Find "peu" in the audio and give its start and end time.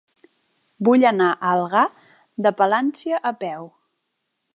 3.45-3.69